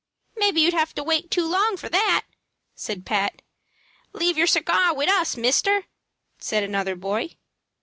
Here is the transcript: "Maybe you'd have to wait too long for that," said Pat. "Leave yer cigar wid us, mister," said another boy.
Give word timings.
"Maybe 0.35 0.61
you'd 0.61 0.73
have 0.73 0.95
to 0.95 1.03
wait 1.03 1.29
too 1.29 1.45
long 1.47 1.77
for 1.77 1.87
that," 1.87 2.25
said 2.73 3.05
Pat. 3.05 3.43
"Leave 4.13 4.35
yer 4.35 4.47
cigar 4.47 4.95
wid 4.95 5.09
us, 5.09 5.37
mister," 5.37 5.85
said 6.39 6.63
another 6.63 6.95
boy. 6.95 7.37